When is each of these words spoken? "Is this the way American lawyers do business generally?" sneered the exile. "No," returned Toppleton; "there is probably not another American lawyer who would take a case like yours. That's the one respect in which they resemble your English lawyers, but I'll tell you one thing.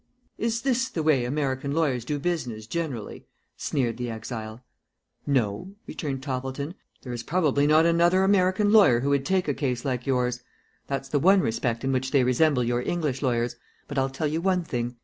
"Is 0.39 0.63
this 0.63 0.89
the 0.89 1.03
way 1.03 1.25
American 1.25 1.73
lawyers 1.73 2.03
do 2.03 2.17
business 2.17 2.65
generally?" 2.65 3.27
sneered 3.55 3.97
the 3.97 4.09
exile. 4.09 4.65
"No," 5.27 5.75
returned 5.85 6.23
Toppleton; 6.23 6.73
"there 7.03 7.13
is 7.13 7.21
probably 7.21 7.67
not 7.67 7.85
another 7.85 8.23
American 8.23 8.71
lawyer 8.71 9.01
who 9.01 9.11
would 9.11 9.27
take 9.27 9.47
a 9.47 9.53
case 9.53 9.85
like 9.85 10.07
yours. 10.07 10.41
That's 10.87 11.07
the 11.09 11.19
one 11.19 11.41
respect 11.41 11.83
in 11.83 11.91
which 11.91 12.09
they 12.09 12.23
resemble 12.23 12.63
your 12.63 12.81
English 12.81 13.21
lawyers, 13.21 13.57
but 13.87 13.99
I'll 13.99 14.09
tell 14.09 14.27
you 14.27 14.41
one 14.41 14.63
thing. 14.63 14.97